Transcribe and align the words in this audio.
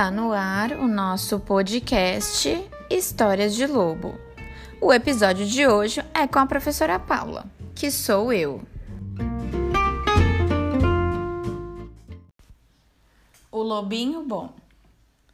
Está 0.00 0.10
no 0.10 0.32
ar 0.32 0.72
o 0.72 0.88
nosso 0.88 1.38
podcast 1.38 2.48
Histórias 2.88 3.54
de 3.54 3.66
Lobo. 3.66 4.18
O 4.80 4.90
episódio 4.90 5.44
de 5.44 5.66
hoje 5.66 6.02
é 6.14 6.26
com 6.26 6.38
a 6.38 6.46
professora 6.46 6.98
Paula, 6.98 7.44
que 7.74 7.90
sou 7.90 8.32
eu. 8.32 8.62
O 13.52 13.58
Lobinho 13.62 14.24
Bom, 14.24 14.56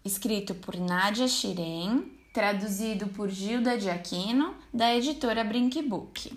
escrito 0.05 0.53
por 0.53 0.77
Nádia 0.77 1.29
Shiren, 1.29 2.03
traduzido 2.35 3.07
por 3.07 3.31
Gilda 3.31 3.79
de 3.79 3.89
Aquino, 3.89 4.53
da 4.75 4.93
editora 4.97 5.45
Brinkbook. 5.45 6.37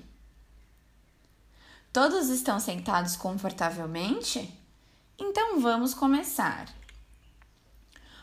Todos 1.91 2.29
estão 2.29 2.59
sentados 2.59 3.15
confortavelmente? 3.15 4.53
Então 5.17 5.59
vamos 5.59 5.95
começar. 5.95 6.67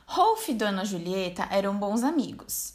Rolf 0.08 0.48
e 0.48 0.54
Dona 0.54 0.84
Julieta 0.84 1.48
eram 1.50 1.76
bons 1.76 2.04
amigos. 2.04 2.74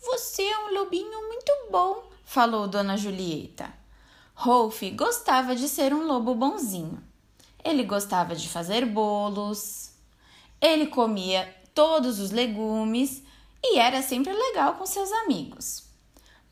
Você 0.00 0.42
é 0.42 0.58
um 0.60 0.74
lobinho 0.74 1.28
muito 1.28 1.52
bom, 1.72 2.08
falou 2.24 2.68
Dona 2.68 2.96
Julieta. 2.96 3.68
Rolf 4.32 4.80
gostava 4.94 5.56
de 5.56 5.68
ser 5.68 5.92
um 5.92 6.06
lobo 6.06 6.36
bonzinho. 6.36 7.02
Ele 7.64 7.82
gostava 7.82 8.36
de 8.36 8.48
fazer 8.48 8.86
bolos. 8.86 9.90
Ele 10.60 10.86
comia 10.86 11.52
todos 11.74 12.20
os 12.20 12.30
legumes 12.30 13.22
e 13.62 13.78
era 13.78 14.00
sempre 14.00 14.32
legal 14.32 14.74
com 14.74 14.86
seus 14.86 15.10
amigos. 15.10 15.84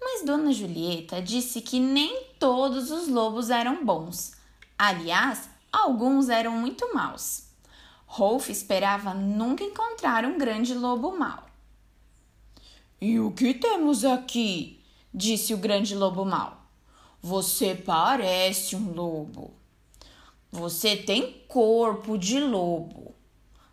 Mas 0.00 0.24
Dona 0.24 0.52
Julieta 0.52 1.22
disse 1.22 1.60
que 1.60 1.78
nem 1.78 2.24
todos 2.38 2.90
os 2.90 3.06
lobos 3.06 3.48
eram 3.48 3.84
bons. 3.84 4.32
Aliás, 4.76 5.48
alguns 5.72 6.28
eram 6.28 6.52
muito 6.52 6.92
maus. 6.92 7.49
Rolf 8.12 8.48
esperava 8.50 9.14
nunca 9.14 9.62
encontrar 9.62 10.24
um 10.24 10.36
grande 10.36 10.74
lobo 10.74 11.16
mau. 11.16 11.46
E 13.00 13.20
o 13.20 13.30
que 13.30 13.54
temos 13.54 14.04
aqui? 14.04 14.80
disse 15.14 15.54
o 15.54 15.58
grande 15.58 15.94
lobo 15.94 16.24
mau. 16.24 16.60
Você 17.22 17.72
parece 17.76 18.74
um 18.74 18.92
lobo. 18.92 19.54
Você 20.50 20.96
tem 20.96 21.44
corpo 21.46 22.18
de 22.18 22.40
lobo. 22.40 23.14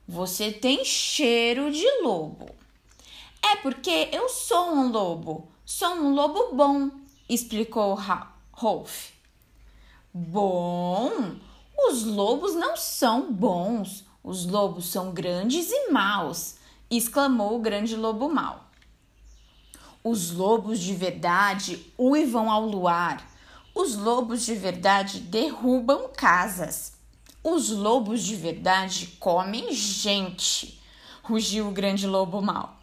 Você 0.08 0.52
tem 0.52 0.86
cheiro 0.86 1.72
de 1.72 1.90
lobo. 2.04 2.48
É 3.44 3.56
porque 3.56 4.10
eu 4.12 4.30
sou 4.30 4.70
um 4.70 4.92
lobo. 4.92 5.50
Sou 5.66 5.96
um 5.96 6.14
lobo 6.14 6.56
bom, 6.56 6.92
explicou 7.28 7.98
Rolf. 8.52 9.10
Bom? 10.14 11.38
Os 11.90 12.04
lobos 12.04 12.54
não 12.54 12.78
são 12.78 13.34
bons. 13.34 14.06
Os 14.28 14.46
lobos 14.46 14.88
são 14.88 15.14
grandes 15.14 15.72
e 15.72 15.90
maus, 15.90 16.56
exclamou 16.92 17.56
o 17.56 17.62
grande 17.62 17.96
lobo 17.96 18.28
mau. 18.28 18.70
Os 20.04 20.32
lobos 20.32 20.80
de 20.80 20.94
verdade 20.94 21.94
uivam 21.98 22.52
ao 22.52 22.66
luar. 22.66 23.26
Os 23.74 23.96
lobos 23.96 24.46
de 24.46 24.54
verdade 24.54 25.22
derrubam 25.22 26.10
casas. 26.10 26.92
Os 27.42 27.70
lobos 27.70 28.22
de 28.22 28.36
verdade 28.36 29.16
comem 29.18 29.72
gente, 29.72 30.78
rugiu 31.24 31.70
o 31.70 31.72
grande 31.72 32.06
lobo 32.06 32.42
mau. 32.42 32.76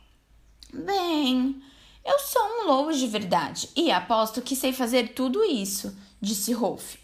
Bem, 0.73 1.63
eu 2.07 2.19
sou 2.21 2.43
um 2.43 2.69
lobo 2.69 2.91
de 2.91 3.07
verdade 3.07 3.69
e 3.77 3.91
aposto 3.91 4.41
que 4.41 4.57
sei 4.57 4.73
fazer 4.73 5.13
tudo 5.13 5.45
isso, 5.45 5.95
disse 6.23 6.55
Rolf. 6.55 6.95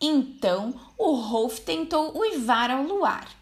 Então 0.00 0.74
o 0.96 1.12
Rolf 1.12 1.58
tentou 1.58 2.18
uivar 2.18 2.70
ao 2.70 2.82
luar. 2.82 3.36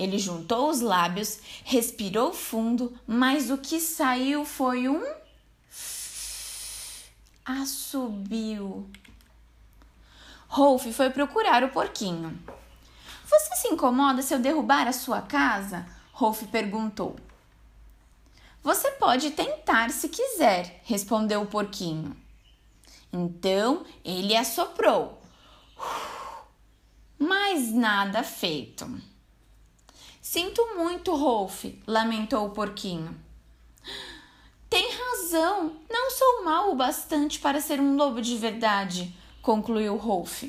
Ele 0.00 0.18
juntou 0.18 0.70
os 0.70 0.80
lábios, 0.80 1.40
respirou 1.62 2.32
fundo, 2.32 2.98
mas 3.06 3.50
o 3.50 3.58
que 3.58 3.78
saiu 3.78 4.46
foi 4.46 4.88
um 4.88 5.04
assobio. 7.44 8.90
Rolf 10.48 10.86
foi 10.86 11.10
procurar 11.10 11.62
o 11.62 11.68
porquinho. 11.68 12.42
Você 13.26 13.56
se 13.56 13.68
incomoda 13.68 14.22
se 14.22 14.32
eu 14.32 14.38
derrubar 14.38 14.88
a 14.88 14.92
sua 14.94 15.20
casa? 15.20 15.86
Rolf 16.14 16.44
perguntou. 16.44 17.16
Você 18.62 18.92
pode 18.92 19.32
tentar 19.32 19.90
se 19.90 20.08
quiser, 20.08 20.80
respondeu 20.84 21.42
o 21.42 21.46
porquinho. 21.46 22.16
Então 23.12 23.84
ele 24.02 24.34
assoprou. 24.34 25.20
Mas 27.18 27.70
nada 27.70 28.22
feito. 28.22 29.10
Sinto 30.20 30.76
muito, 30.76 31.14
Rolf, 31.14 31.64
lamentou 31.86 32.46
o 32.46 32.50
porquinho. 32.50 33.18
Tem 34.68 34.90
razão, 34.92 35.76
não 35.90 36.10
sou 36.10 36.44
mal 36.44 36.70
o 36.70 36.76
bastante 36.76 37.40
para 37.40 37.60
ser 37.60 37.80
um 37.80 37.96
lobo 37.96 38.20
de 38.20 38.36
verdade, 38.36 39.14
concluiu 39.40 39.96
Rolf. 39.96 40.44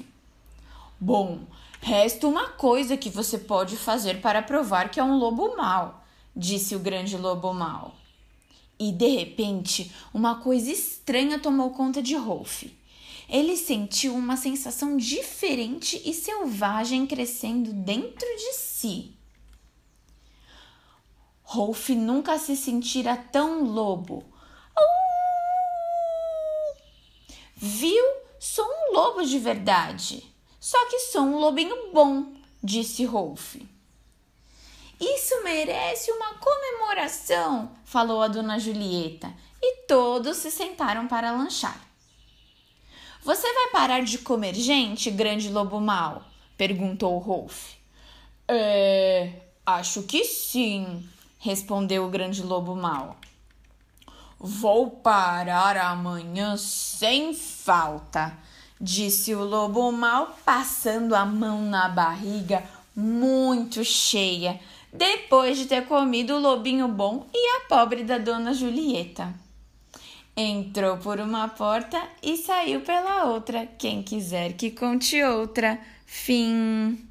Bom, 1.00 1.48
resta 1.80 2.28
uma 2.28 2.50
coisa 2.50 2.98
que 2.98 3.10
você 3.10 3.38
pode 3.38 3.78
fazer 3.78 4.20
para 4.20 4.42
provar 4.42 4.90
que 4.90 5.00
é 5.00 5.04
um 5.04 5.18
lobo 5.18 5.56
mau, 5.56 6.04
disse 6.36 6.76
o 6.76 6.80
grande 6.80 7.18
lobo 7.18 7.54
mau. 7.54 7.96
E 8.78 8.92
de 8.92 9.08
repente, 9.08 9.90
uma 10.14 10.36
coisa 10.36 10.70
estranha 10.70 11.40
tomou 11.40 11.70
conta 11.70 12.02
de 12.02 12.16
Rolf. 12.16 12.66
Ele 13.30 13.56
sentiu 13.56 14.14
uma 14.14 14.36
sensação 14.36 14.98
diferente 14.98 16.02
e 16.04 16.14
selvagem 16.14 17.08
crescendo 17.08 17.72
dentro 17.72 18.28
de 18.36 18.54
si. 18.54 19.21
Rolf 21.54 21.90
nunca 21.90 22.40
se 22.40 22.56
sentira 22.56 23.18
tão 23.18 23.66
lobo. 23.66 24.24
Viu? 27.54 28.06
Sou 28.40 28.66
um 28.66 28.94
lobo 28.94 29.22
de 29.22 29.38
verdade. 29.38 30.24
Só 30.62 30.78
que 30.90 30.98
sou 31.00 31.24
um 31.24 31.40
lobinho 31.40 31.92
bom, 31.92 32.34
disse 32.64 33.04
Rolf. 33.04 33.58
Isso 34.98 35.44
merece 35.44 36.10
uma 36.14 36.36
comemoração, 36.36 37.76
falou 37.84 38.22
a 38.22 38.30
dona 38.30 38.58
Julieta, 38.58 39.34
e 39.62 39.86
todos 39.88 40.38
se 40.38 40.52
sentaram 40.52 41.06
para 41.06 41.34
lanchar. 41.34 41.86
Você 43.24 43.54
vai 43.54 43.72
parar 43.72 44.04
de 44.04 44.20
comer 44.20 44.56
gente, 44.56 45.12
grande 45.12 45.50
lobo 45.50 45.82
mau? 45.82 46.24
perguntou 46.56 47.18
Rolf. 47.18 47.74
É, 48.48 49.34
acho 49.66 50.04
que 50.04 50.24
sim, 50.24 51.06
respondeu 51.42 52.06
o 52.06 52.10
grande 52.10 52.42
lobo 52.42 52.76
mau. 52.76 53.18
Vou 54.40 54.90
parar 54.90 55.76
amanhã 55.76 56.56
sem 56.56 57.34
falta, 57.34 58.38
disse 58.80 59.36
o 59.36 59.44
lobo 59.44 59.92
mau, 59.92 60.38
passando 60.46 61.14
a 61.14 61.26
mão 61.26 61.62
na 61.62 61.90
barriga 61.90 62.64
muito 62.96 63.84
cheia 63.84 64.60
depois 64.92 65.58
de 65.58 65.66
ter 65.66 65.86
comido 65.86 66.36
o 66.36 66.40
lobinho 66.40 66.88
bom 66.88 67.28
e 67.34 67.58
a 67.58 67.62
pobre 67.68 68.04
da 68.04 68.18
dona 68.18 68.54
Julieta. 68.54 69.34
Entrou 70.36 70.98
por 70.98 71.20
uma 71.20 71.48
porta 71.50 72.02
e 72.22 72.38
saiu 72.38 72.82
pela 72.82 73.26
outra. 73.26 73.68
Quem 73.78 74.02
quiser 74.02 74.54
que 74.54 74.72
conte 74.72 75.22
outra. 75.24 75.80
Fim. 76.06 77.11